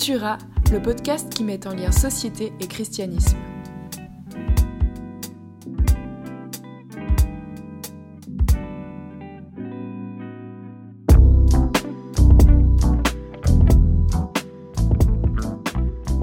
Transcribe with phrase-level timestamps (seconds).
[0.00, 0.38] Cultura,
[0.72, 3.36] le podcast qui met en lien société et christianisme.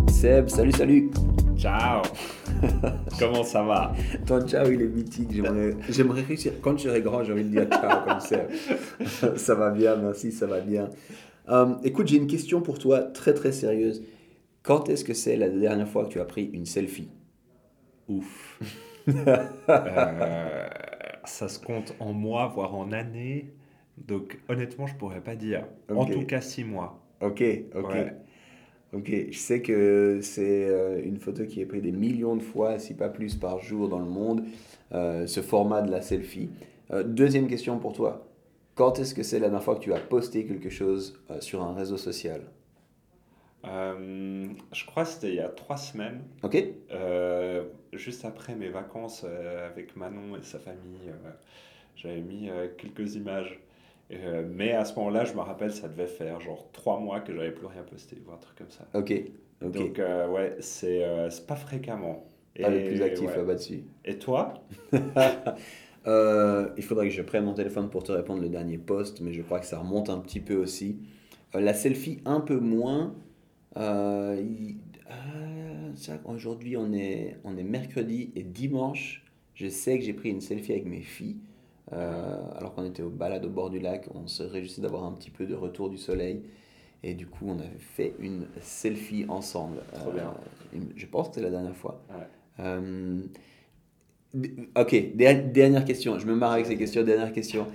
[0.10, 1.12] Seb, salut, salut.
[1.56, 2.02] Ciao.
[3.20, 3.94] Comment ça va?
[4.26, 5.30] Ton ciao, il est mythique.
[5.32, 6.54] J'aimerais, j'aimerais réussir.
[6.64, 8.48] Quand je serai grand, j'ai envie de dire ciao comme Seb.
[9.38, 10.90] ça va bien, merci, ça va bien.
[11.50, 14.04] Euh, écoute, j'ai une question pour toi très très sérieuse.
[14.64, 17.10] Quand est-ce que c'est la dernière fois que tu as pris une selfie?
[18.08, 18.60] Ouf.
[19.70, 20.68] Euh,
[21.24, 23.54] ça se compte en mois, voire en années.
[23.98, 25.64] Donc honnêtement, je pourrais pas dire.
[25.90, 27.00] En tout cas, six mois.
[27.22, 27.42] Ok,
[27.74, 27.90] ok.
[27.90, 28.14] Ouais.
[28.94, 32.80] Ok, je sais que c'est euh, une photo qui est prise des millions de fois,
[32.80, 34.46] si pas plus par jour dans le monde,
[34.94, 36.50] euh, ce format de la selfie.
[36.92, 38.27] Euh, deuxième question pour toi.
[38.78, 41.64] Quand est-ce que c'est la dernière fois que tu as posté quelque chose euh, sur
[41.64, 42.42] un réseau social?
[43.66, 48.70] Euh, je crois que c'était il y a trois semaines, Ok euh, juste après mes
[48.70, 49.26] vacances
[49.66, 51.12] avec Manon et sa famille.
[51.96, 53.60] J'avais mis quelques images.
[54.46, 57.52] Mais à ce moment-là, je me rappelle, ça devait faire genre trois mois que j'avais
[57.52, 58.86] plus rien posté ou un truc comme ça.
[58.94, 59.12] Ok,
[59.66, 59.72] ok.
[59.72, 62.28] Donc ouais, c'est c'est pas fréquemment.
[62.62, 63.44] Pas le plus actif ouais.
[63.44, 63.84] là-dessus.
[64.06, 64.54] Et toi?
[66.08, 69.34] Euh, il faudrait que je prenne mon téléphone pour te répondre le dernier post, mais
[69.34, 71.00] je crois que ça remonte un petit peu aussi.
[71.56, 73.14] Euh, la selfie, un peu moins.
[73.78, 74.42] Euh,
[76.26, 79.26] Aujourd'hui, on est, on est mercredi et dimanche.
[79.56, 81.38] Je sais que j'ai pris une selfie avec mes filles.
[81.92, 85.32] alors qu'on était au balade au bord du lac, on se réjouissait d'avoir un petit
[85.32, 86.44] peu de retour du soleil.
[87.04, 89.78] Et du coup, on avait fait une selfie ensemble.
[89.94, 90.34] Trop bien.
[90.74, 92.02] il- je pense que c'est la dernière fois.
[92.10, 92.64] Ouais.
[94.76, 96.20] Ok, der- dernière question.
[96.20, 97.04] Je me marre avec ces questions.
[97.04, 97.66] Dernière question.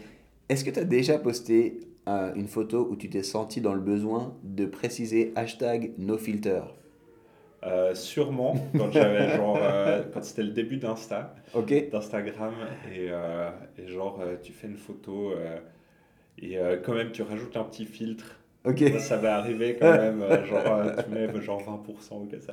[0.48, 3.80] Est-ce que tu as déjà posté euh, une photo où tu t'es senti dans le
[3.80, 6.62] besoin de préciser hashtag nofilter?
[7.64, 11.34] Euh, sûrement quand j'avais genre euh, quand c'était le début d'Insta,
[11.92, 12.54] d'Instagram
[12.92, 15.32] et, euh, et genre tu fais une photo
[16.38, 18.36] et quand même tu rajoutes un petit filtre.
[18.64, 18.80] Ok.
[18.80, 22.38] Moi, ça m'est arrivé quand même euh, genre euh, tu mets genre 20% ou que
[22.38, 22.52] ça.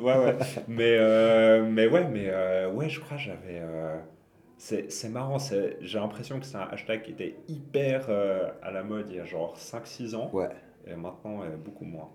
[0.00, 0.36] ouais ouais.
[0.68, 3.96] Mais euh, mais ouais mais euh, ouais je crois que j'avais euh,
[4.56, 5.36] c'est marrant,
[5.80, 8.08] j'ai l'impression que c'est un hashtag qui était hyper
[8.62, 10.48] à la mode il y a genre 5-6 ans Ouais.
[10.86, 12.08] et maintenant beaucoup moins.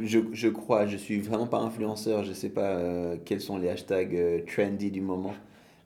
[0.00, 2.78] Je, je crois, je suis vraiment pas influenceur, je sais pas
[3.24, 5.34] quels sont les hashtags trendy du moment.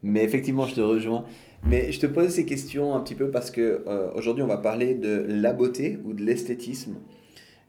[0.03, 1.25] Mais effectivement, je te rejoins.
[1.65, 4.59] Mais je te pose ces questions un petit peu parce que euh, aujourd'hui, on va
[4.59, 6.97] parler de la beauté ou de l'esthétisme.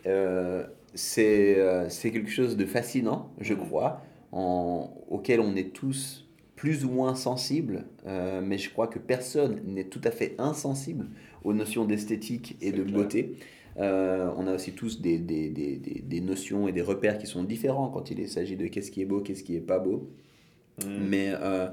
[0.05, 0.63] Euh,
[0.93, 4.01] c'est euh, quelque chose de fascinant, je crois,
[4.31, 7.85] en- auquel on est tous plus ou moins sensibles.
[8.07, 11.07] euh, mais je crois que personne n'est tout à fait insensible
[11.43, 12.95] aux notions d'esthétique et de clair.
[12.95, 13.35] beauté.
[13.77, 17.43] Euh, on a aussi tous des, des, des, des, notions et des repères qui sont
[17.43, 20.09] différents quand il s'agit de qu'est-ce qui est beau, qu'est-ce qui est pas beau.
[20.83, 20.87] Mm.
[21.09, 21.69] Mais euh,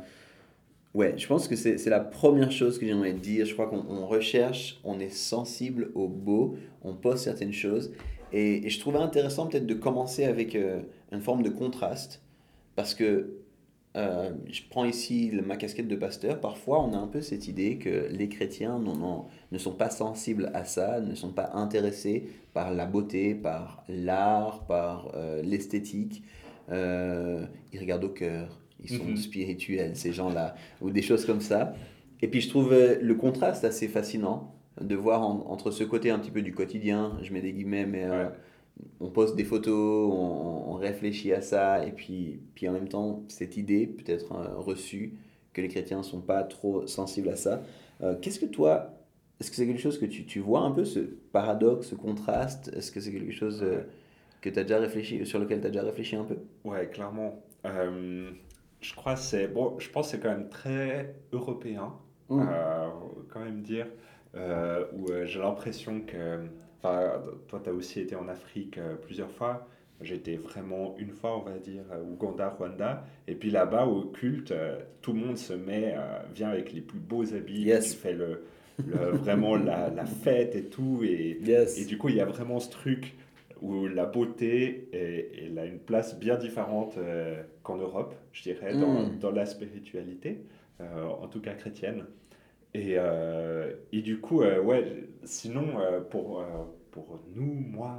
[0.96, 3.44] ouais, je pense que c'est la première chose que j'aimerais dire.
[3.44, 7.92] Je crois qu'on on recherche, on est sensible au beau, on pose certaines choses.
[8.32, 10.80] Et, je trouvais intéressant peut-être de commencer avec euh,
[11.12, 12.22] une forme de contraste.
[12.76, 13.36] Parce que
[13.96, 16.40] euh, je prends ici ma casquette de pasteur.
[16.40, 19.90] Parfois, on a un peu cette idée que les chrétiens non, non, ne sont pas
[19.90, 26.22] sensibles à ça, ne sont pas intéressés par la beauté, par l'art, par euh, l'esthétique.
[26.68, 29.16] Ils regardent au cœur, ils sont Mhm.
[29.16, 31.74] spirituels, ces gens-là, ou des choses comme ça.
[32.22, 36.10] Et puis je trouve euh, le contraste assez fascinant de voir en- entre ce côté
[36.10, 38.28] un petit peu du quotidien, je mets des guillemets, mais euh,
[39.00, 43.22] on poste des photos, on, on réfléchit à ça, et puis, puis en même temps,
[43.28, 45.14] cette idée peut-être euh, reçue
[45.52, 47.62] que les chrétiens ne sont pas trop sensibles à ça.
[48.02, 48.92] Euh, Qu'est-ce que toi,
[49.40, 51.00] est-ce que c'est quelque chose que tu, tu vois un peu, ce
[51.32, 52.70] paradoxe, ce contraste?
[52.76, 53.64] Est-ce que c'est quelque chose
[54.42, 56.36] que tu as déjà réfléchi, sur lequel tu as déjà réfléchi un peu?
[56.64, 57.42] Ouais, clairement.
[58.80, 59.78] Je crois c'est bon.
[59.78, 61.92] Je pense que c'est quand même très européen,
[62.28, 62.40] Mm.
[62.42, 62.88] euh,
[63.32, 63.86] quand même dire,
[64.34, 66.40] euh, où euh, j'ai l'impression que.
[66.82, 69.66] Enfin, toi, tu as aussi été en Afrique euh, plusieurs fois.
[70.02, 73.04] J'ai été vraiment une fois, on va dire, Ouganda, Rwanda.
[73.26, 74.52] Et puis là-bas, au culte,
[75.00, 75.94] tout le monde se met,
[76.34, 77.62] vient avec les plus beaux habits.
[77.62, 77.92] Yes.
[77.92, 78.42] Tu fais le,
[78.86, 81.00] le- vraiment la, la fête et tout.
[81.02, 81.78] Et, Yes.
[81.80, 83.14] et du coup, il y a vraiment ce truc
[83.62, 88.72] où la beauté, est- elle a une place bien différente euh, qu'en Europe, je dirais,
[88.74, 89.18] dans, Mm.
[89.18, 90.38] dans la spiritualité,
[90.80, 92.04] euh, en tout cas chrétienne.
[92.74, 95.66] Et, euh, et du coup, euh, ouais, sinon,
[96.10, 96.44] pour,
[96.92, 97.98] pour nous, moi,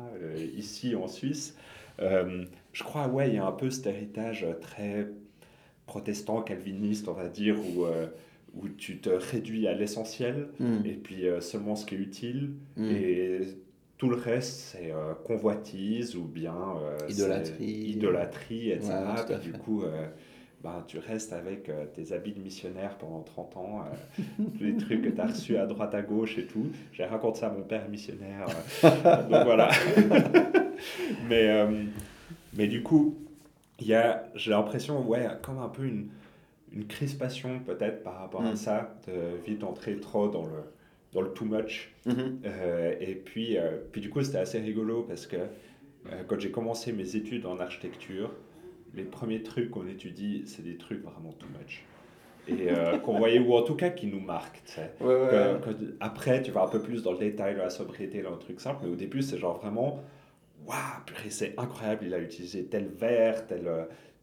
[0.56, 1.58] ici en Suisse,
[2.00, 5.08] je crois, ouais, il y a un peu cet héritage très
[5.86, 7.86] protestant, calviniste, on va dire, où,
[8.56, 10.86] où tu te réduis à l'essentiel Mm.
[10.86, 12.52] et puis seulement ce qui est utile.
[12.78, 12.86] Mm.
[12.92, 13.40] Et
[13.98, 17.66] tout le reste, c'est euh, convoitise ou bien euh, Idolâtrie.
[17.66, 18.94] idolâtrie, etc.
[18.94, 20.08] Ouais, Puis du coup, euh,
[20.64, 23.84] ben, tu restes avec euh, tes habits de missionnaire pendant 30 ans,
[24.20, 26.68] euh, tous les trucs que tu as reçus à droite à gauche et tout.
[26.94, 28.46] J'ai raconté ça à mon père missionnaire.
[28.84, 29.70] euh, donc voilà.
[31.30, 31.66] mais,
[32.56, 33.16] mais du coup,
[33.80, 36.10] il y a, j'ai l'impression, ouais, comme un peu une,
[36.72, 38.56] une crispation peut-être par rapport à Mm.
[38.58, 39.14] ça, de
[39.46, 40.52] vite entrer trop dans le,
[41.18, 41.90] dans le too much.
[42.06, 42.40] Mhm.
[42.46, 46.52] Euh, et puis, euh, puis du coup, c'était assez rigolo parce que euh, quand j'ai
[46.52, 48.31] commencé mes études en architecture,
[48.94, 51.84] les premiers trucs qu'on étudie, c'est des trucs vraiment too much.
[52.48, 52.68] Et
[53.04, 54.62] qu'on voyait, ou en tout cas qui nous marquent.
[54.66, 54.92] tu sais.
[55.02, 55.75] Ouais, ouais, Que- ouais.
[55.75, 58.38] que- après, tu vas un peu plus dans le détail de la sobriété, dans le
[58.40, 60.04] truc simple, mais au début, c'est genre vraiment,
[60.66, 63.68] waouh, purée, c'est incroyable, il a utilisé tel verre, tel,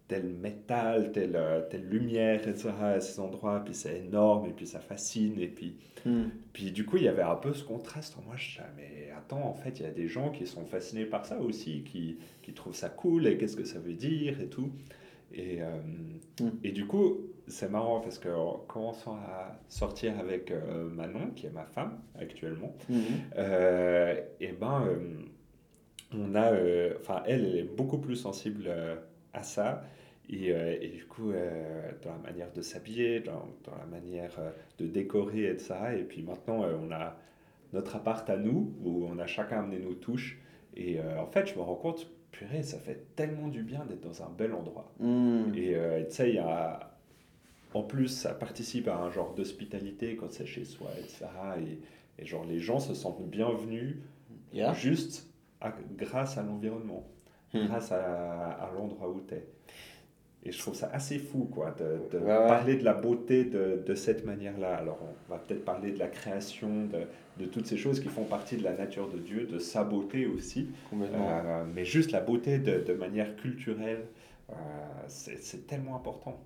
[0.08, 2.88] tel métal, telle, euh, telle lumière, etc.
[2.94, 6.30] à ces endroits, puis c'est énorme, et puis ça fascine, et puis, Mhm.
[6.52, 8.16] puis du coup, il y avait un peu ce contraste.
[8.26, 11.06] Moi, je disais, mais attends, en fait, il y a des gens qui sont fascinés
[11.06, 14.48] par ça aussi, qui, qui trouvent ça cool, et qu'est-ce que ça veut dire, et
[14.48, 14.70] tout.
[15.32, 15.66] Et, euh,
[16.40, 16.48] Mm.
[16.64, 17.18] et du coup,
[17.48, 22.74] c'est marrant parce qu'en commençant à sortir avec euh, Manon, qui est ma femme actuellement,
[22.88, 22.98] Mhm.
[23.38, 24.86] euh, et ben,
[26.12, 26.52] on a,
[27.00, 28.68] enfin, elle, elle est beaucoup plus sensible
[29.32, 29.82] à ça.
[30.30, 34.34] Et, euh, et du coup, euh, dans la manière de s'habiller, dans, dans la manière
[34.38, 35.94] euh, de décorer et de ça.
[35.94, 37.16] Et puis maintenant, on a
[37.72, 40.38] notre appart à nous, où on a chacun amené nos touches.
[40.76, 44.22] Et en fait, je me rends compte, purée, ça fait tellement du bien d'être dans
[44.22, 44.92] un bel endroit.
[44.98, 45.52] Mhm.
[45.56, 45.76] Et
[46.08, 46.90] tu sais, il y a.
[47.74, 51.26] En plus, ça participe à un genre d'hospitalité quand c'est chez soi, etc.
[52.18, 53.96] Et, et genre, les gens se sentent bienvenus
[54.52, 54.72] Yeah.
[54.72, 55.28] juste
[55.60, 57.04] à- grâce à l'environnement,
[57.52, 57.66] Hmm.
[57.66, 59.44] grâce à, à l'endroit où tu es.
[60.46, 62.46] Et je trouve ça assez fou, quoi, de, de Ouais, ouais.
[62.46, 64.74] parler de la beauté de, de cette manière-là.
[64.76, 68.24] Alors, on va peut-être parler de la création, de, de toutes ces choses qui font
[68.24, 70.68] partie de la nature de Dieu, de sa beauté aussi.
[70.92, 74.04] Euh, mais juste la beauté de, de manière culturelle,
[74.50, 74.54] euh,
[75.08, 76.38] c'est tellement important.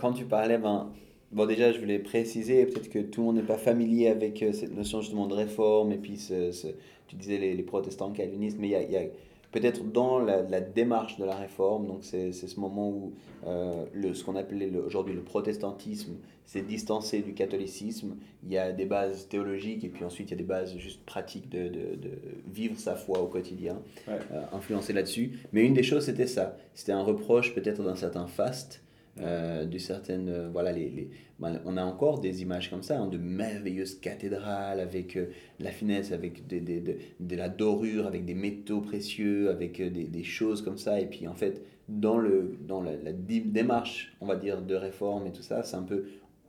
[0.00, 0.92] Quand tu parlais, ben,
[1.32, 4.52] bon déjà je voulais préciser, peut-être que tout le monde n'est pas familier avec euh,
[4.52, 6.68] cette notion justement de réforme, et puis ce, ce-
[7.06, 9.02] tu disais les, les protestants calvinistes, mais il y a, il y a
[9.50, 13.12] peut-être dans la, la démarche de la réforme, donc c'est ce moment où
[13.46, 18.72] euh, le, ce qu'on appelait aujourd'hui le protestantisme s'est distancé du catholicisme, il y a
[18.72, 21.96] des bases théologiques, et puis ensuite il y a des bases juste pratiques de, de,
[21.96, 22.10] de
[22.52, 24.18] vivre sa foi au quotidien, Ouais.
[24.32, 25.40] euh, influencé là-dessus.
[25.52, 28.82] Mais une des choses c'était ça, c'était un reproche peut-être d'un certain faste,
[29.20, 32.98] euh, de certaines euh, voilà les, les- ben, on a encore des images comme ça
[33.00, 35.26] hein, de merveilleuses cathédrales avec euh,
[35.58, 40.04] de la finesse avec des, des- de, la dorure avec des métaux précieux avec des,
[40.04, 41.00] des choses comme ça.
[41.00, 44.74] Et puis en fait dans le dans la, la dé- démarche on va dire de
[44.74, 46.04] réforme et tout ça c'est un peu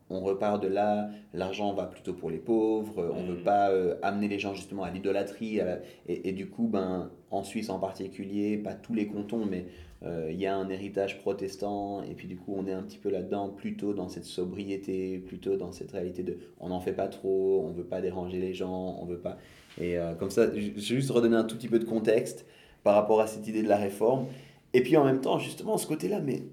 [0.09, 3.35] on repart de là, l'argent va plutôt pour les pauvres, on ne Mm.
[3.35, 5.59] veut pas euh, amener les gens justement à l'idolâtrie,
[6.07, 9.65] et, et du coup, ben, en Suisse en particulier, pas tous les cantons, mais
[10.03, 12.97] euh, il y a un héritage protestant, et puis du coup, on est un petit
[12.97, 17.07] peu là-dedans, plutôt dans cette sobriété, plutôt dans cette réalité de on n'en fait pas
[17.07, 19.37] trop, on veut pas déranger les gens, on veut pas.
[19.79, 22.45] Et euh, comme ça, j'ai juste redonné un tout petit peu de contexte
[22.83, 24.25] par rapport à cette idée de la réforme.
[24.73, 26.43] Et puis en même temps, justement, ce côté-là, mais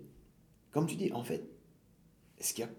[0.72, 1.42] comme tu dis, en fait,
[2.38, 2.70] est-ce qu'il y a.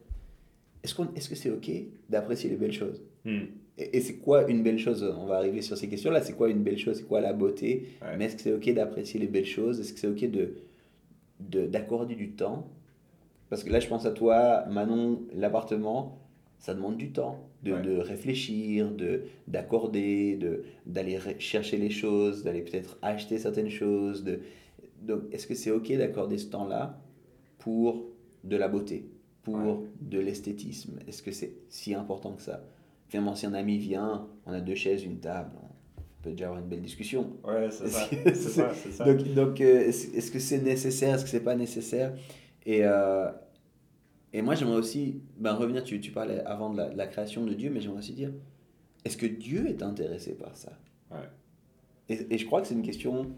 [0.84, 1.70] Est-ce, qu'on, est-ce que c'est OK
[2.10, 3.46] d'apprécier les belles choses Hmm.
[3.78, 5.04] Et, et c'est quoi une belle chose?
[5.04, 6.22] On va arriver sur ces questions-là.
[6.22, 6.98] C'est quoi une belle chose?
[6.98, 7.88] C'est quoi la beauté?
[8.02, 8.16] Ouais.
[8.18, 9.80] Mais est-ce que c'est OK d'apprécier les belles choses?
[9.82, 10.54] Est-ce que c'est OK de,
[11.42, 12.70] de, d'accorder du temps?
[13.50, 16.20] Parce que là, je pense à toi, Manon, l'appartement,
[16.60, 17.44] ça demande du temps.
[17.64, 17.82] De, Ouais.
[17.82, 24.24] de réfléchir, de, d'accorder, de, d'aller chercher les choses, d'aller peut-être acheter certaines choses.
[24.24, 24.40] De...
[25.02, 27.02] Donc, est-ce que c'est OK d'accorder ce temps-là
[27.58, 28.06] pour
[28.44, 29.10] de la beauté,
[29.52, 29.88] pour Ouais.
[30.02, 32.64] de l'esthétisme Est-ce que c'est si important que ça?
[33.08, 35.52] Finalement, si un ami vient, on a deux chaises, une table,
[35.98, 37.38] on peut déjà avoir une belle discussion.
[37.46, 38.08] Ouais, c'est ça.
[38.10, 39.06] C'est- C'est ça, c'est ça.
[39.06, 42.14] Donc, donc euh, est-ce que c'est nécessaire, est-ce que c'est pas nécessaire?
[42.66, 43.30] Et, euh,
[44.34, 47.46] et moi, j'aimerais aussi ben, revenir, tu, tu parlais avant de la, de la création
[47.46, 48.34] de Dieu, mais j'aimerais aussi dire,
[49.06, 50.78] est-ce que Dieu est intéressé par ça?
[51.12, 51.18] Ouais.
[52.10, 53.32] et, et je crois que c'est une question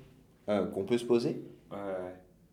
[0.49, 1.43] euh, qu'on peut se poser.
[1.71, 1.77] Ouais.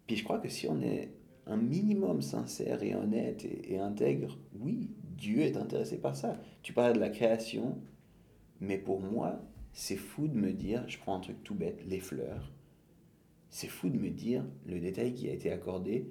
[0.06, 1.10] Puis je crois que si on est
[1.46, 6.34] un minimum sincère et honnête et, et intègre, oui, Dieu est intéressé par ça.
[6.62, 7.78] Tu parlais de la création,
[8.60, 9.40] mais pour moi,
[9.72, 12.52] c'est fou de me dire, je prends un truc tout bête, les fleurs,
[13.50, 16.06] c'est fou de me dire le détail qui a été accordé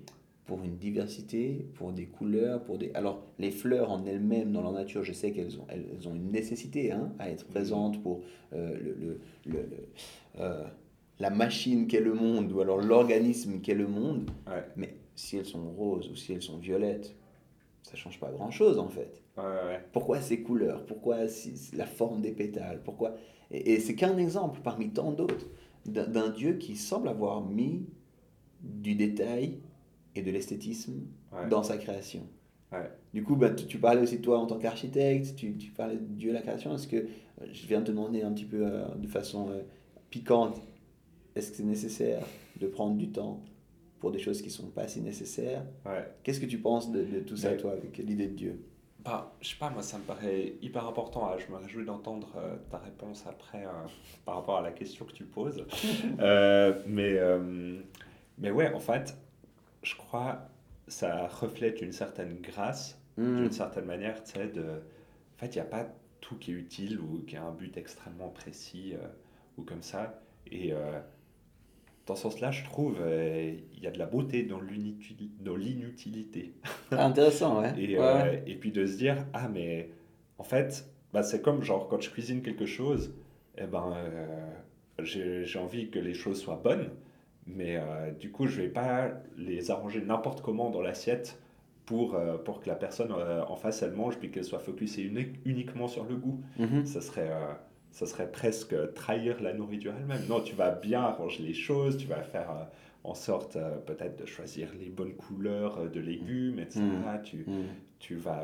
[0.46, 2.92] pour une diversité, pour des couleurs, pour des...
[2.94, 6.14] Alors, les fleurs en elles-mêmes, dans leur nature, je sais qu'elles ont, elles, elles ont
[6.14, 8.22] une nécessité hein, à être présentes pour
[8.54, 9.88] euh, le, le- le- le-
[10.40, 10.64] euh,
[11.20, 14.30] la machine qu'est le monde, ou alors l'organisme qu'est le monde.
[14.48, 14.64] Ouais.
[14.76, 17.16] Mais si elles sont roses ou si elles sont violettes,
[17.84, 19.22] ça change pas grand-chose en fait.
[19.38, 19.84] Ouais, ouais.
[19.92, 20.86] Pourquoi ces couleurs?
[20.86, 22.82] Pourquoi si- la forme des pétales?
[22.84, 23.16] Pourquoi?
[23.52, 25.48] Et, et c'est qu'un exemple parmi tant d'autres
[25.86, 27.86] d'un Dieu qui semble avoir mis
[28.62, 29.60] du détail
[30.16, 31.50] et de l'esthétisme Ouais.
[31.50, 32.22] dans sa création.
[33.14, 35.96] Du coup, bah, tu, tu parlais aussi de toi en tant qu'architecte, tu, tu parlais
[35.96, 36.74] de Dieu et la création.
[36.76, 37.08] Est-ce que,
[37.50, 39.62] je viens de te demander un petit peu euh, de façon euh,
[40.10, 40.62] piquante,
[41.36, 42.22] est-ce que c'est nécessaire
[42.60, 43.40] de prendre du temps
[44.00, 46.08] pour des choses qui sont pas si nécessaires Ouais.
[46.24, 48.62] Qu'est-ce que tu penses de, de tout ça, Mais- toi, avec l'idée de Dieu?
[49.04, 51.30] Bah, je sais pas, moi ça me paraît hyper important.
[51.32, 53.70] Ah, Je me réjouis d'entendre euh, ta réponse après euh,
[54.26, 55.66] par rapport à la question que tu poses.
[56.20, 57.80] Euh, mais, euh,
[58.40, 59.16] mais ouais, en fait,
[59.84, 60.50] je crois
[60.88, 63.44] ça reflète une certaine grâce, Hmm.
[63.44, 64.62] d'une certaine manière, tu sais, de...
[64.64, 65.88] En fait, il n'y a pas
[66.20, 69.08] tout qui est utile ou qui a un but extrêmement précis euh,
[69.58, 70.22] ou comme ça.
[70.52, 70.74] Et
[72.08, 75.56] dans ce sens-là, je trouve, euh, il y a de la beauté dans l'inutil- dans
[75.56, 76.54] l'inutilité.
[76.92, 77.74] Ah, Intéressant, ouais.
[77.78, 78.44] Et, Ouais, euh, ouais.
[78.48, 79.90] et puis de se dire, ah mais
[80.38, 83.14] en fait, bah, c'est comme genre quand je cuisine quelque chose,
[83.58, 83.94] eh ben,
[85.00, 86.90] euh, j'ai envie que les choses soient bonnes,
[87.48, 91.40] mais euh, du coup je vais pas les arranger n'importe comment dans l'assiette
[91.86, 95.88] pour, pour que la personne en face elle mange puis qu'elle soit focusée uni- uniquement
[95.88, 96.42] sur le goût.
[96.58, 96.86] Mhm.
[96.86, 97.30] Ça serait,
[97.96, 100.22] ça serait presque trahir la nourriture elle-même.
[100.28, 102.64] Non, tu vas bien arranger les choses, tu vas faire euh,
[103.06, 106.82] en sorte euh, peut-être de choisir les bonnes couleurs euh, de légumes, etc.
[106.82, 107.22] Mm.
[107.24, 107.66] Tu, Mhm.
[108.00, 108.44] tu vas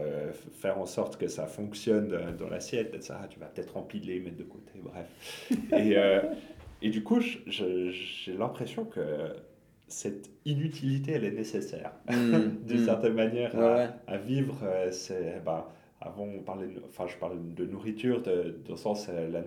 [0.54, 3.14] faire en sorte que ça fonctionne dans l'assiette, etc.
[3.30, 5.06] Tu vas peut-être empiler, mettre de côté, bref.
[5.78, 5.96] Et,
[6.82, 9.02] et du coup, j'ai l'impression que
[9.90, 12.60] cette inutilité, elle est nécessaire, Mhm.
[12.66, 12.86] d'une Mhm.
[12.86, 14.56] certaine manière, Ouais, à, à vivre.
[14.92, 15.70] C'est, bah,
[16.02, 19.44] avant, on parlait, enfin, je parle de nourriture, de, dans le sens, euh, la-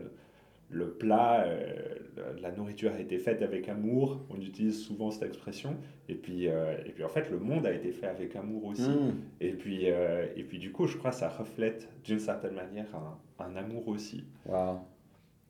[0.71, 1.95] le plat, euh,
[2.41, 5.77] la nourriture a été faite avec amour, on utilise souvent cette expression,
[6.09, 8.89] et puis, euh, et puis en fait, le monde a été fait avec amour aussi.
[8.89, 9.15] Mhm.
[9.41, 13.45] Et puis, et puis du coup, je crois que ça reflète d'une certaine manière un,
[13.45, 14.25] un amour aussi.
[14.47, 14.79] Wow.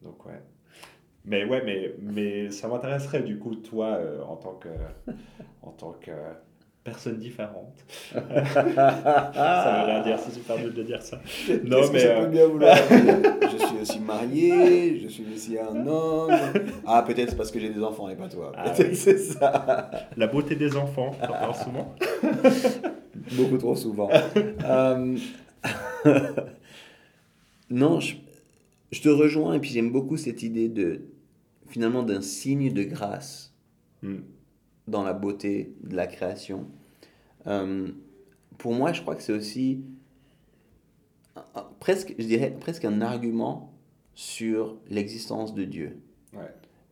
[0.03, 0.41] Donc ouais.
[1.25, 4.69] Mais ouais, mais, mais ça m'intéresserait du coup, toi, euh, en tant que,
[5.63, 6.11] en tant que
[6.85, 7.75] personne différente.
[8.13, 11.19] ça veut rien dire, c'est super dur de dire ça.
[11.65, 15.25] Non, que mais, ça euh, peut bien vouloir dire Je suis aussi marié, je suis
[15.35, 16.31] aussi un homme.
[16.87, 18.53] Ah, peut-être c'est parce que j'ai des enfants et pas toi.
[18.57, 18.97] Ah Peut-être oui.
[18.97, 19.91] c'est ça.
[20.17, 21.95] La beauté des enfants, parles souvent.
[23.33, 24.11] Beaucoup trop souvent.
[24.65, 25.17] Euh,
[27.71, 28.17] non, je,
[28.93, 31.01] je te rejoins et puis j'aime beaucoup cette idée de
[31.69, 33.55] finalement d'un signe de grâce
[34.05, 34.19] Hmm.
[34.89, 36.67] Dans la beauté de la création.
[37.47, 37.89] Euh,
[38.59, 39.83] pour moi, je crois que c'est aussi
[41.37, 43.73] un- un- presque, je dirais, presque un argument
[44.15, 45.99] sur l'existence de Dieu.
[46.33, 46.41] Ouais.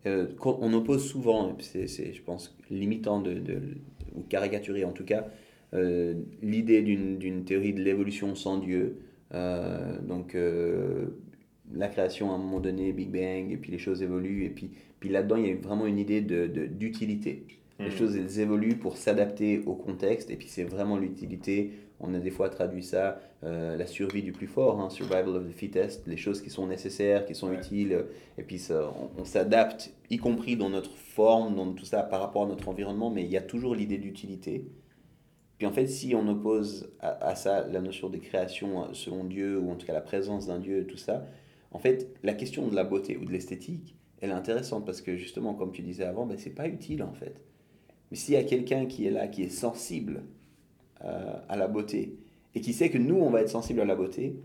[0.07, 3.61] Euh, on oppose souvent, c'est, c'est, je pense, limitant de, de-
[4.17, 5.27] ou caricaturé en tout cas,
[5.75, 8.99] euh, l'idée d'une, d'une théorie de l'évolution sans Dieu.
[10.03, 10.37] Donc,
[11.75, 14.71] la création à un moment donné, Big Bang, et puis les choses évoluent, et puis,
[15.01, 17.47] puis là-dedans, il y a vraiment une idée de, de- d'utilité.
[17.79, 17.91] Les Mhm.
[17.93, 21.73] choses, elles évoluent pour s'adapter au contexte, et puis c'est vraiment l'utilité.
[22.01, 25.49] On a des fois traduit ça, euh, la survie du plus fort, hein, survival of
[25.49, 27.57] the fittest, les choses qui sont nécessaires, qui sont Ouais.
[27.57, 28.03] utiles, euh,
[28.39, 32.21] et puis ça, on, on s'adapte, y compris dans notre forme, dans tout ça, par
[32.21, 34.67] rapport à notre environnement, mais il y a toujours l'idée d'utilité.
[35.59, 39.25] Puis en fait, si on oppose à, à ça la notion de création euh, selon
[39.25, 41.25] Dieu, ou en tout cas la présence d'un Dieu, tout ça,
[41.71, 45.17] en fait, la question de la beauté ou de l'esthétique, elle est intéressante parce que
[45.17, 47.43] justement, comme tu disais avant, ben, c'est pas utile en fait.
[48.13, 50.23] Mais s'il y a quelqu'un qui est là, qui est sensible
[51.05, 52.15] euh, à la beauté,
[52.55, 54.37] et qui sait que nous, on va être sensible à la beauté,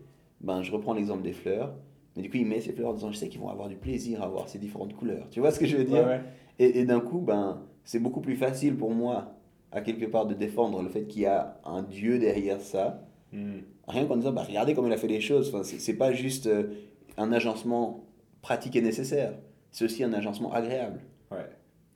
[0.42, 1.76] ben, je reprends l'exemple des fleurs,
[2.16, 3.76] mais du coup, il met ces fleurs en disant, je sais qu'ils vont avoir du
[3.76, 5.28] plaisir à voir ces différentes couleurs.
[5.30, 6.04] Tu vois ce que je veux dire?
[6.04, 6.22] Ouais, ouais.
[6.58, 9.36] Et, et d'un coup, ben, c'est beaucoup plus facile pour moi,
[9.72, 13.60] à quelque part, de défendre le fait qu'il y a un Dieu derrière ça, Hmm.
[13.88, 15.50] Rien qu'en disant, bah, regardez comme il a fait les choses.
[15.50, 16.74] Enfin, c'est c'est pas juste euh,
[17.18, 18.06] un agencement
[18.42, 19.34] pratique et nécessaire,
[19.72, 21.02] c'est aussi un agencement agréable.
[21.32, 21.46] Ouais.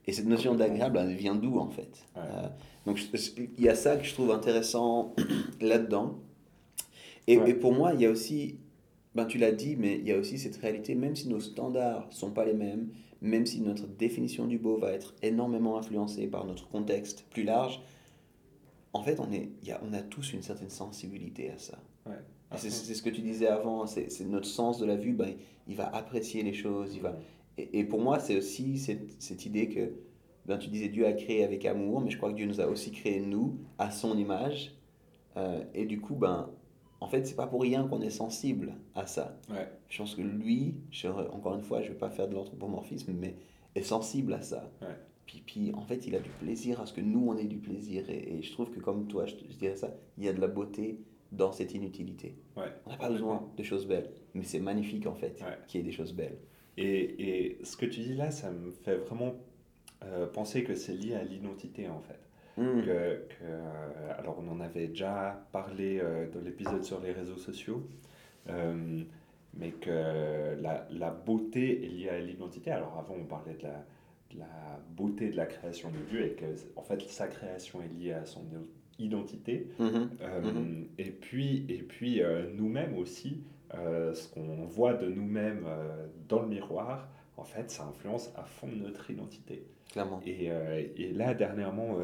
[0.08, 2.05] Et cette notion d'agréable, elle vient d'où en fait?
[2.15, 2.22] Ouais.
[2.24, 2.48] Euh,
[2.86, 3.00] Donc
[3.38, 5.13] il y a ça que je trouve intéressant
[5.62, 6.20] là-dedans.
[7.27, 7.51] Et, Ouais.
[7.51, 8.58] et pour moi, il y a aussi,
[9.13, 12.08] ben, tu l'as dit, mais il y a aussi cette réalité, même si nos standards
[12.12, 12.89] sont pas les mêmes,
[13.22, 17.79] même si notre définition du beau va être énormément influencée par notre contexte plus large,
[18.93, 21.77] en fait, on, est, y a, on a tous une certaine sensibilité à ça.
[22.08, 22.15] Ouais.
[22.58, 25.36] C'est ce que tu disais avant, c'est c'est notre sens de la vue, ben,
[25.67, 26.93] il va apprécier les choses.
[26.96, 27.15] Il va...
[27.74, 29.94] et, et pour moi, c'est aussi cette, cette idée que,
[30.46, 32.68] ben, tu disais Dieu a créé avec amour, mais je crois que Dieu nous a
[32.68, 34.75] aussi créé, nous, à son image.
[35.38, 36.50] Euh, et du coup, ben,
[37.00, 39.39] en fait, c'est pas pour rien qu'on est sensible à ça.
[39.50, 39.68] Ouais.
[39.89, 43.36] Je pense que lui, je- encore une fois, je vais pas faire de l'anthropomorphisme, mais
[43.75, 44.72] est sensible à ça.
[44.82, 44.88] Ouais.
[45.25, 47.58] Puis, puis, en fait, il a du plaisir à ce que nous, on ait du
[47.58, 48.10] plaisir.
[48.10, 50.48] Et, et je trouve que comme toi, je, dirais ça, il y a de la
[50.48, 51.00] beauté
[51.32, 52.36] dans cette inutilité.
[52.58, 52.63] Ouais.
[52.86, 55.86] On n'a pas besoin de choses belles, mais c'est magnifique en fait qu'il y ait
[55.86, 56.38] des choses belles.
[56.78, 59.36] Et, et ce que tu dis là, ça me fait vraiment
[60.04, 62.20] euh, penser que c'est lié à l'identité en fait.
[62.58, 62.82] Hmm.
[62.82, 62.86] Que,
[63.30, 67.88] que, euh, alors on en avait déjà parlé euh, dans l'épisode sur les réseaux sociaux,
[68.50, 69.01] euh,
[69.54, 72.72] mais que la, la beauté est liée à l'identité.
[72.72, 73.86] Alors avant on parlait de la,
[74.34, 77.88] de la beauté de la création de Dieu et que en fait sa création est
[78.01, 78.44] liée à son
[79.00, 79.68] identité.
[79.80, 80.08] Euh,
[80.42, 80.88] Mhm.
[80.98, 82.22] Et puis, et puis
[82.56, 83.42] nous-mêmes aussi,
[83.75, 88.44] euh, ce qu'on voit de nous-mêmes euh, dans le miroir, en fait, ça influence à
[88.44, 89.66] fond notre identité.
[89.92, 90.20] Clairement.
[90.25, 91.98] Et, euh, et là, dernièrement,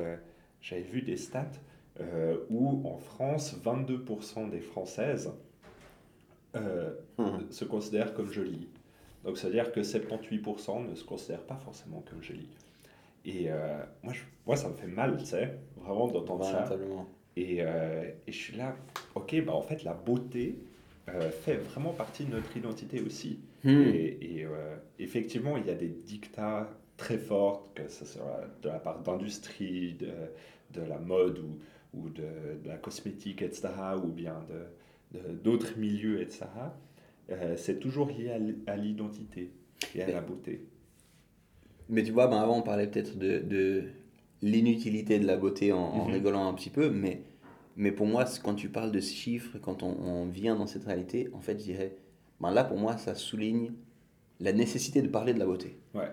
[0.61, 1.51] j'avais vu des stats
[2.49, 5.31] où en France, 22% des Françaises
[6.55, 7.51] Mhm.
[7.51, 8.67] se considèrent comme jolies.
[9.23, 12.49] Donc, c'est-à-dire que 78% ne se considèrent pas forcément comme jolies.
[13.25, 13.49] Et
[14.03, 16.65] moi, je- moi, ça me fait mal, tu sais, vraiment d'entendre ça.
[17.35, 18.75] Et, et je suis là,
[19.15, 20.57] ok, bah en fait, la beauté
[21.09, 23.39] euh, fait vraiment partie de notre identité aussi.
[23.63, 23.69] Hmm.
[23.93, 28.69] Et, et, euh, effectivement, il y a des dictats très forts, que ce soit de
[28.69, 30.09] la part d'industrie, de,
[30.79, 31.59] de la mode ou,
[31.97, 32.23] ou de,
[32.63, 33.69] de la cosmétique, etc.,
[34.03, 36.45] ou bien de- d'autres milieux, etc.
[37.29, 38.31] Euh, c'est toujours lié
[38.67, 39.51] à l'identité
[39.95, 40.65] et à Mais- la beauté.
[41.89, 43.83] Mais tu vois, ben avant on parlait peut-être de, de
[44.41, 46.13] l'inutilité de la beauté en, en Mhm.
[46.13, 47.21] rigolant un petit peu, mais,
[47.77, 50.83] mais pour moi, quand tu parles de ce chiffre, quand on, on vient dans cette
[50.83, 51.95] réalité, en fait, je dirais,
[52.41, 53.71] ben là pour moi, ça souligne
[54.39, 55.79] la nécessité de parler de la beauté.
[55.95, 56.11] Ouais.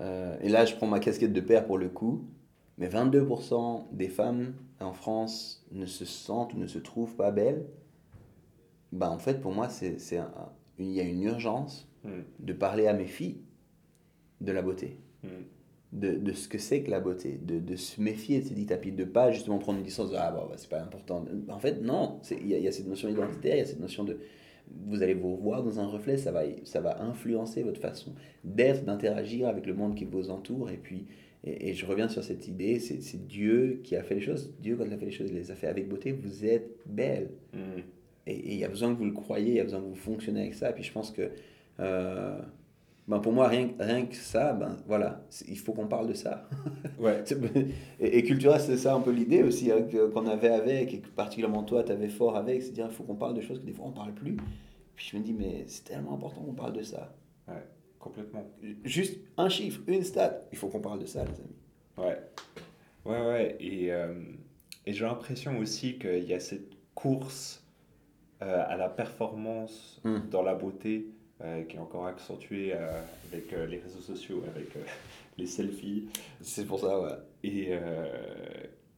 [0.00, 2.24] Euh, et là, je prends ma casquette de père pour le coup,
[2.78, 7.64] mais 22% des femmes en France ne se sentent ou ne se trouvent pas belles.
[8.92, 10.32] Ben, en fait, pour moi, c'est, c'est un-
[10.78, 12.20] il y a une urgence Mm.
[12.40, 13.38] de parler à mes filles
[14.40, 15.28] de la beauté, Mm.
[15.94, 18.76] De, de ce que c'est que la beauté, de, de se méfier de ces dictats,
[18.76, 21.24] puis de pas justement prendre une distance de ah bon, bah, c'est pas important.
[21.48, 23.62] En fait, non, c'est- il y, a- il y a cette notion identitaire, il y
[23.62, 24.18] a cette notion de
[24.86, 28.14] vous allez vous voir dans un reflet, ça va, ça va influencer votre façon
[28.44, 30.70] d'être, d'interagir avec le monde qui vous entoure.
[30.70, 31.06] Et puis,
[31.44, 34.52] et, et je reviens sur cette idée, c'est c'est Dieu qui a fait les choses.
[34.60, 36.12] Dieu, quand il a fait les choses, il les a fait avec beauté.
[36.12, 37.30] Vous êtes belle.
[37.52, 37.58] Mm.
[38.26, 39.86] Et et il y a besoin que vous le croyez, il y a besoin que
[39.86, 40.70] vous fonctionnez avec ça.
[40.70, 41.30] Et puis je pense que,
[41.80, 42.40] euh,
[43.06, 46.14] ben pour moi, rien, que- rien que ça, ben voilà, il faut qu'on parle de
[46.14, 46.48] ça.
[46.98, 47.22] Ouais.
[48.00, 51.08] Et, et Cultura, c'est ça un peu l'idée aussi hein, qu'on avait avec, et que
[51.08, 53.66] particulièrement toi, tu avais fort avec, c'est dire il faut qu'on parle de choses que
[53.66, 54.36] des fois on parle plus.
[54.96, 57.14] Puis je me dis, mais c'est tellement important qu'on parle de ça.
[57.98, 58.44] Complètement.
[58.84, 61.56] Juste un chiffre, une stat, il faut qu'on parle de ça, les amis.
[62.10, 62.20] Ouais,
[63.06, 63.56] ouais, ouais.
[63.60, 64.14] Et, euh,
[64.86, 67.64] et j'ai l'impression aussi qu'il y a cette course
[68.42, 70.28] euh, à la performance Mm.
[70.30, 71.06] dans la beauté
[71.68, 73.00] qui est encore accentuée euh,
[73.32, 74.80] avec euh, les réseaux sociaux, avec euh,
[75.38, 76.04] les selfies.
[76.40, 77.08] C'est pour ça, ouais.
[77.42, 78.06] Et, euh,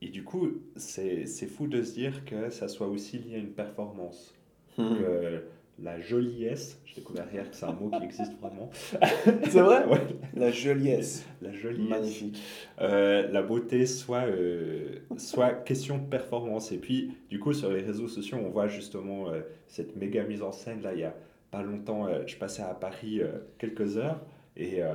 [0.02, 3.52] et du coup, c'est fou de se dire que ça soit aussi lié à une
[3.52, 4.34] performance.
[4.76, 5.42] Que
[5.78, 8.70] la joliesse, j'ai découvert hier que c'est un mot qui existe vraiment.
[9.48, 9.86] C'est vrai?
[9.86, 10.00] Ouais,
[10.34, 11.24] La joliesse.
[11.42, 11.88] la joliesse.
[11.88, 12.42] Magnifique.
[12.80, 16.72] Euh, la beauté soit, euh, soit question de performance.
[16.72, 20.42] Et puis, du coup, sur les réseaux sociaux, on voit justement euh, cette méga mise
[20.42, 20.82] en scène.
[20.82, 21.14] Là, il y a
[21.50, 24.20] pas longtemps, euh, je passais à Paris euh, quelques heures
[24.56, 24.92] et euh,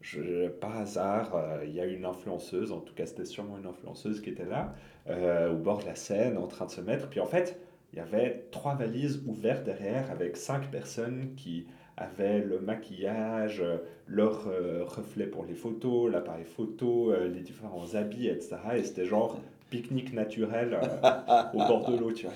[0.00, 3.66] je- par hasard, euh, il y a une influenceuse, en tout cas, c'était sûrement une
[3.66, 4.74] influenceuse qui était là,
[5.08, 7.08] euh, au bord de la Seine, en train de se mettre.
[7.08, 7.58] Puis en fait,
[7.92, 13.62] il y avait trois valises ouvertes derrière avec cinq personnes qui avaient le maquillage,
[14.06, 18.56] leur euh, reflet pour les photos, l'appareil photo, les différents habits, etc.
[18.76, 20.78] Et c'était genre pique-nique naturel
[21.54, 22.12] au bord de l'eau.
[22.12, 22.34] Tu vois.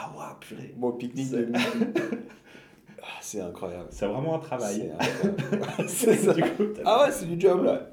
[0.00, 0.74] Ah ouais, purée.
[0.76, 1.58] Bon, pique-nique C'est- de midi.
[3.02, 3.86] Ah, c'est incroyable.
[3.90, 4.92] C'est vraiment un travail.
[5.86, 6.34] C'est ça.
[6.34, 7.90] Du coup, t'as- Ah ouais, c'est du job là.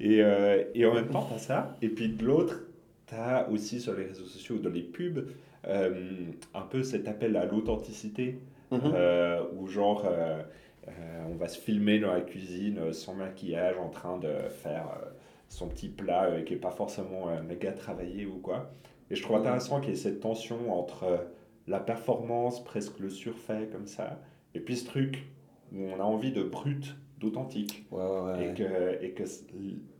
[0.00, 1.76] Et, euh, et en même temps, tu as ça.
[1.82, 2.60] Et puis de l'autre,
[3.06, 5.26] tu as aussi sur les réseaux sociaux ou dans les pubs
[5.66, 6.10] euh,
[6.54, 8.38] un peu cet appel à l'authenticité.
[8.72, 10.42] Euh, où genre, euh,
[10.88, 10.90] euh,
[11.30, 14.28] on va se filmer dans la cuisine euh, sans maquillage en train de
[14.62, 15.06] faire euh,
[15.48, 18.70] son petit plat euh, qui n'est pas forcément euh, méga travaillé ou quoi.
[19.10, 19.42] Et je trouve Mhm.
[19.42, 21.18] intéressant qu'il y ait cette tension entre euh,
[21.66, 24.20] la performance, presque le surfait comme ça,
[24.54, 25.26] et puis ce truc
[25.72, 28.50] où on a envie de brut, d'authentique Ouais, ouais, ouais.
[28.50, 29.24] et que, et que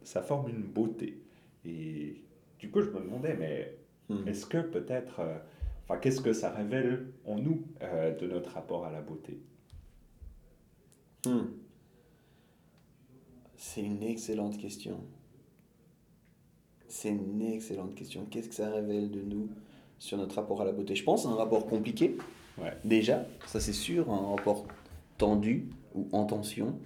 [0.03, 1.19] ça forme une beauté.
[1.65, 2.23] Et
[2.59, 3.77] du coup, je me demandais, mais
[4.09, 4.29] Mhm.
[4.29, 5.37] est-ce que peut-être, euh,
[5.85, 9.39] enfin, qu'est-ce que ça révèle en nous euh, de notre rapport à la beauté?
[11.27, 11.47] Hmm.
[13.57, 15.01] C'est une excellente question.
[16.89, 18.27] C'est une excellente question.
[18.31, 19.49] Qu'est-ce que ça révèle de nous
[19.99, 20.95] sur notre rapport à la beauté?
[20.95, 22.17] Je pense un rapport compliqué,
[22.59, 22.73] Ouais.
[22.85, 24.65] déjà, ça c'est sûr, un rapport
[25.19, 26.79] tendu ou en tension.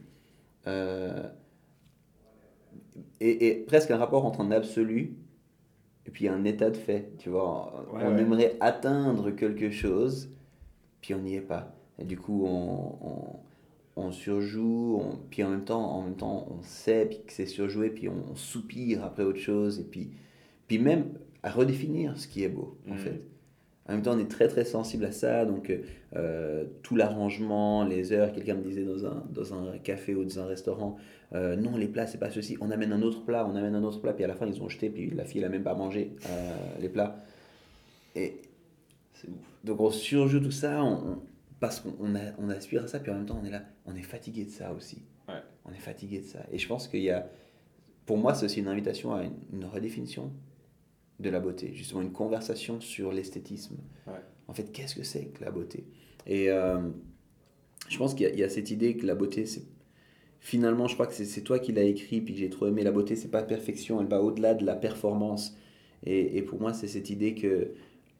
[0.67, 1.29] Euh,
[3.21, 5.17] et, et presque un rapport entre un absolu
[6.07, 7.87] et puis un état de fait, tu vois.
[7.93, 8.21] Ouais, on ouais.
[8.23, 10.31] aimerait atteindre quelque chose,
[11.01, 11.73] puis on n'y est pas.
[11.99, 13.37] Et du coup, on, on,
[14.01, 17.47] on surjoue, on- puis en même temps, en même temps, on sait puis que c'est
[17.47, 20.11] surjoué, puis on, soupire après autre chose, et puis,
[20.67, 21.07] puis même
[21.43, 22.99] à redéfinir ce qui est beau, en Mhm.
[22.99, 23.21] fait.
[23.89, 25.73] En même temps, on est très très sensible à ça, donc
[26.17, 30.39] euh, tout l'arrangement, les heures, quelqu'un me disait dans un, dans un café ou dans
[30.41, 30.97] un restaurant,
[31.35, 33.83] euh, non, les plats, c'est pas ceci, on amène un autre plat, on amène un
[33.83, 35.63] autre plat, puis à la fin, ils ont jeté, puis la fille, elle a même
[35.65, 37.17] pas mangé euh, les plats.
[38.15, 38.35] Et
[39.15, 39.35] C'est ouf.
[39.65, 41.19] donc on surjoue tout ça, on-
[41.61, 43.63] parce qu'on on a- on aspire à ça, puis en même temps, on est là,
[43.87, 45.03] on est fatigué de ça aussi.
[45.29, 45.35] Ouais.
[45.65, 46.45] On est fatigué de ça.
[46.51, 47.31] Et je pense qu'il y a,
[48.07, 50.33] pour moi, c'est aussi une invitation à une, une redéfinition
[51.21, 53.77] de la beauté, justement une conversation sur l'esthétisme.
[54.07, 54.15] Ouais.
[54.49, 55.85] En fait, qu'est-ce que c'est que la beauté?
[56.27, 56.81] Et euh,
[57.89, 59.63] je pense qu'il y, a- il y a cette idée que la beauté, c'est
[60.41, 63.15] finalement, je crois que c'est toi qui l'as écrit, puis j'ai trop aimé la beauté,
[63.17, 65.55] c'est pas perfection, elle va au-delà de la performance.
[66.05, 67.73] Et, et pour moi, c'est cette idée que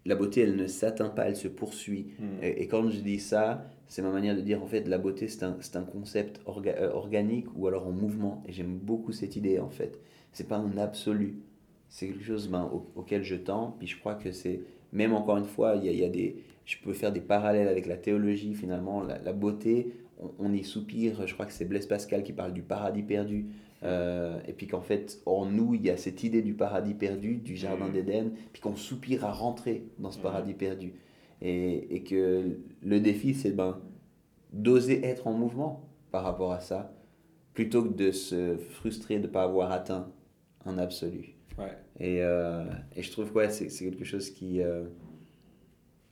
[0.07, 2.09] la beauté, elle ne s'atteint pas, elle se poursuit.
[2.19, 2.25] Mm.
[2.43, 5.27] Et, et quand je dis ça, c'est ma manière de dire en fait la beauté
[5.29, 8.43] c'est un, un concept orga- euh, organique ou alors en mouvement.
[8.47, 10.01] Et j'aime beaucoup cette idée en fait.
[10.33, 11.37] C'est pas un absolu.
[11.89, 13.75] C'est quelque chose ben, au- auquel je tends.
[13.79, 14.61] Puis je crois que c'est,
[14.93, 17.21] même encore une fois, il y a, il y a des, je peux faire des
[17.21, 19.03] parallèles avec la théologie finalement.
[19.03, 21.27] La, la beauté, on, on y soupire.
[21.27, 23.47] Je crois que c'est Blaise Pascal qui parle du paradis perdu.
[23.83, 27.37] Euh, et puis qu'en fait, en nous, il y a cette idée du paradis perdu,
[27.37, 27.93] du jardin Mhm.
[27.93, 30.23] d'Éden, puis qu'on soupire à rentrer dans ce Mhm.
[30.23, 30.95] paradis perdu.
[31.41, 33.81] Et, et que le défi, c'est ben,
[34.53, 36.93] d'oser être en mouvement par rapport à ça,
[37.55, 40.13] plutôt que de se frustrer de ne pas avoir atteint
[40.67, 41.37] un absolu.
[41.59, 41.77] Ouais.
[41.99, 42.65] Et, euh,
[42.97, 44.61] et je trouve que ouais, c'est c'est quelque chose qui...
[44.61, 44.85] euh,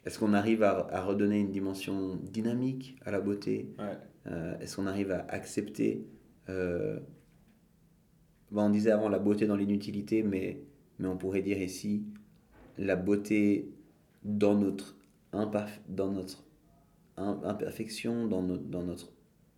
[0.06, 3.74] Est-ce qu'on arrive à, à redonner une dimension dynamique à la beauté?
[3.78, 4.32] Ouais.
[4.60, 6.06] Est-ce qu'on arrive à accepter
[8.50, 10.60] ben, On disait avant la beauté dans l'inutilité, mais,
[10.98, 12.04] mais on pourrait dire ici
[12.78, 13.70] la beauté
[14.24, 14.96] dans notre,
[15.32, 16.44] imparf- dans notre
[17.16, 19.12] im- imperfection, dans notre, dans notre...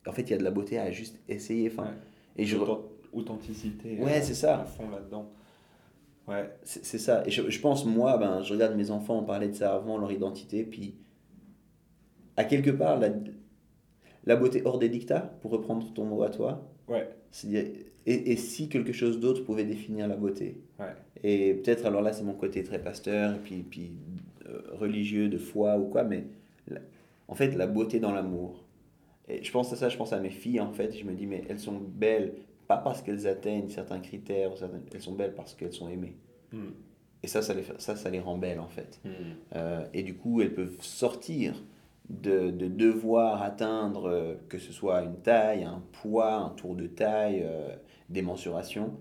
[0.07, 1.69] En fait, il y a de la beauté à juste essayer.
[1.71, 1.91] Enfin, Ouais.
[2.37, 3.99] Et je, Authent- Authenticité.
[4.01, 4.61] Ouais, euh, c'est ça.
[4.61, 5.31] À fond là-dedans.
[6.29, 6.49] Ouais.
[6.63, 7.23] C'est c'est ça.
[7.27, 9.99] Et je, je pense, moi, ben, je regarde mes enfants, on parlait de ça avant,
[9.99, 10.95] leur identité, puis
[12.37, 13.11] à quelque part, la,
[14.25, 17.09] la beauté hors des dictats, pour reprendre ton mot à toi, Ouais.
[17.31, 17.73] c'est-à-dire,
[18.07, 20.95] et, et si quelque chose d'autre pouvait définir la beauté Ouais.
[21.23, 23.93] Et peut-être, alors là, c'est mon côté très pasteur, et puis, puis
[24.49, 26.25] euh, religieux, de foi ou quoi, mais
[26.69, 26.81] la-
[27.29, 28.65] en fait, la beauté dans l'amour.
[29.29, 31.27] Et je pense à ça, je pense à mes filles, en fait, je me dis,
[31.27, 32.33] mais elles sont belles,
[32.67, 34.53] pas parce qu'elles atteignent certains critères,
[34.95, 36.17] elles sont belles parce qu'elles sont aimées.
[36.53, 36.69] Mm.
[37.23, 38.99] Et ça, ça les, ça, ça les rend belles, en fait.
[39.05, 39.09] Mm.
[39.57, 41.63] Euh, et du coup, elles peuvent sortir
[42.09, 46.87] de, de devoir atteindre, euh, que ce soit une taille, un poids, un tour de
[46.87, 47.77] taille, euh,
[48.11, 48.93] des mensurations,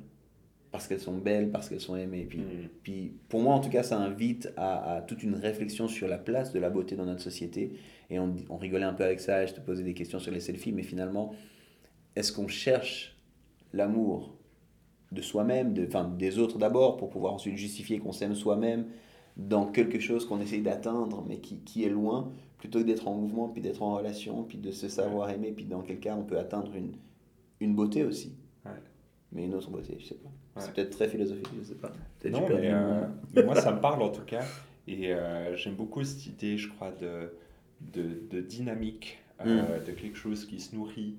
[0.72, 2.26] parce qu'elles sont belles, parce qu'elles sont aimées.
[2.30, 2.70] Puis, Mm.
[2.84, 6.18] puis pour moi, en tout cas, ça invite à, à toute une réflexion sur la
[6.20, 7.74] place de la beauté dans notre société.
[8.10, 10.40] Et on, on rigolait un peu avec ça, je te posais des questions sur les
[10.42, 11.34] selfies, mais finalement,
[12.16, 13.18] est-ce qu'on cherche
[13.74, 14.38] l'amour
[15.12, 18.86] de soi-même, de, enfin, des autres d'abord, pour pouvoir ensuite justifier qu'on s'aime soi-même
[19.38, 23.16] dans quelque chose qu'on essaye d'atteindre, mais qui, qui est loin, plutôt que d'être en
[23.16, 26.24] mouvement, puis d'être en relation, puis de se savoir aimer, puis dans quel cas on
[26.24, 26.94] peut atteindre une,
[27.62, 28.34] une beauté aussi?
[29.32, 30.30] Mais une autre beauté, je sais pas.
[30.30, 30.34] Ouais.
[30.66, 31.92] C'est peut-être très philosophique, je sais pas.
[32.26, 34.44] Non, mais, euh, mais moi, ça me parle en tout cas.
[34.88, 37.32] Et euh, j'aime beaucoup cette idée, je crois, de,
[37.82, 41.16] de, de dynamique, euh, de quelque chose qui se nourrit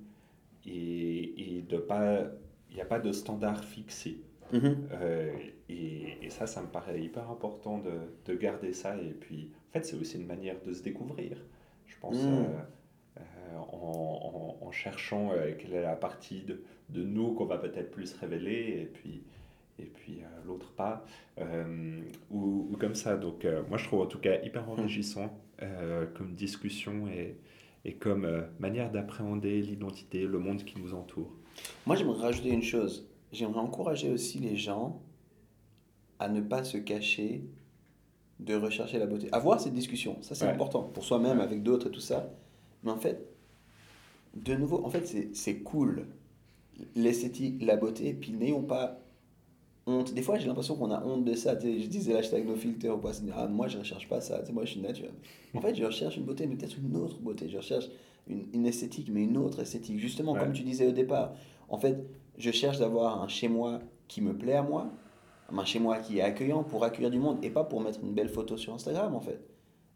[0.66, 2.24] et, et de pas.
[2.70, 4.20] Il n'y a pas de standard fixé.
[4.52, 4.88] Mhm.
[5.68, 7.92] Et, et ça, ça me paraît hyper important de,
[8.26, 8.96] de garder ça.
[8.96, 11.36] Et puis, en fait, c'est aussi une manière de se découvrir.
[11.86, 12.44] Je pense Mm.
[13.52, 17.58] Euh, en, en- en cherchant euh, quelle est la partie de, de nous qu'on va
[17.58, 19.22] peut-être plus révéler, et puis,
[19.78, 21.04] et puis euh, l'autre pas,
[22.30, 23.16] ou, ou comme ça.
[23.16, 25.32] Donc, moi, je trouve en tout cas hyper enrichissant
[25.62, 27.36] euh, comme discussion et,
[27.84, 31.32] et comme manière d'appréhender l'identité, le monde qui nous entoure.
[31.86, 33.08] Moi, j'aimerais rajouter une chose.
[33.32, 35.00] J'aimerais encourager aussi les gens
[36.18, 37.44] à ne pas se cacher
[38.38, 39.28] de rechercher la beauté.
[39.32, 40.50] Avoir cette discussion, ça c'est Ouais.
[40.52, 41.44] important pour soi-même, Ouais.
[41.44, 42.30] avec d'autres et tout ça.
[42.82, 43.26] Mais en fait,
[44.34, 46.06] de nouveau, en fait, c'est- cool.
[46.94, 48.98] L'esthétique, la beauté, puis n'ayons pas
[49.86, 50.14] honte.
[50.14, 51.56] Des fois, j'ai l'impression qu'on a honte de ça.
[51.56, 52.94] Tu sais, je disais l'hashtag no filter,
[53.34, 55.12] ah, moi je recherche pas ça, Tu sais, moi je suis naturel.
[55.54, 57.48] En fait, je recherche une beauté, mais peut-être une autre beauté.
[57.48, 57.86] Je recherche
[58.28, 59.98] une, une esthétique, mais une autre esthétique.
[59.98, 60.40] Justement, Ouais.
[60.40, 61.34] comme tu disais au départ,
[61.68, 61.98] en fait,
[62.38, 64.90] je cherche d'avoir un chez-moi qui me plaît à moi,
[65.52, 68.28] un chez-moi qui est accueillant pour accueillir du monde et pas pour mettre une belle
[68.28, 69.40] photo sur Instagram, en fait.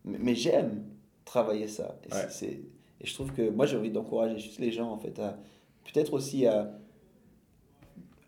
[0.05, 0.85] Mais, mais j'aime
[1.25, 1.99] travailler ça.
[2.12, 2.27] Ouais.
[2.29, 2.61] c'est-
[3.05, 5.37] et je trouve que moi, j'ai envie d'encourager juste les gens, en fait, à
[5.85, 6.73] peut-être aussi à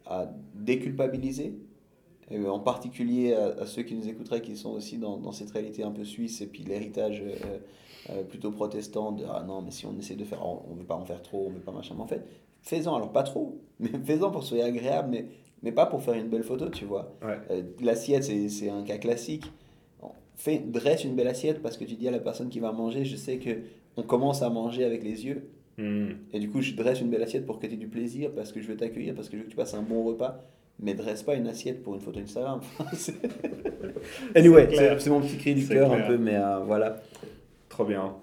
[0.09, 1.59] à déculpabiliser,
[2.31, 5.83] et en particulier à, ceux qui nous écouteraient qui sont aussi dans, dans cette réalité
[5.83, 7.59] un peu suisse et puis l'héritage euh,
[8.11, 10.95] euh, plutôt protestant de ah non mais si on essaie de faire on veut pas
[10.95, 12.25] en faire trop on veut pas machin mais en fait
[12.63, 15.27] fais-en alors pas trop mais fais-en pour soit agréable mais
[15.63, 17.65] mais pas pour faire une belle photo tu vois ouais.
[17.81, 19.45] l'assiette c'est un cas classique
[20.35, 23.05] fais dresse une belle assiette parce que tu dis à la personne qui va manger
[23.05, 23.61] je sais que
[23.97, 26.13] on commence à manger avec les yeux Hmm.
[26.33, 28.53] Et du coup, je dresse une belle assiette pour que tu aies du plaisir, parce
[28.53, 30.41] que je veux t'accueillir, parce que je veux que tu passes un bon repas.
[30.79, 32.61] Mais dresse pas une assiette pour une photo Instagram.
[34.35, 37.03] anyway, c'est mon petit cri du cœur un peu, mais euh, voilà.
[37.71, 38.15] Trop bien.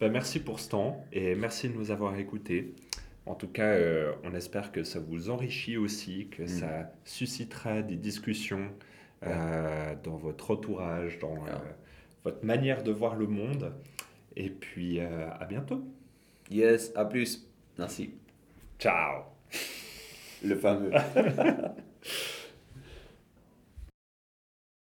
[0.00, 2.74] Ben, merci pour ce temps et merci de nous avoir écoutés.
[3.24, 6.48] En tout cas, euh, on espère que ça vous enrichit aussi, que hmm.
[6.48, 8.68] ça suscitera des discussions
[9.26, 11.36] euh, dans votre entourage, dans
[12.22, 13.72] votre manière de voir le monde.
[14.36, 15.84] Et puis, à bientôt.
[16.50, 17.46] Yes, à plus.
[17.78, 18.14] Merci.
[18.78, 19.24] Ciao.
[20.44, 20.92] Le fameux.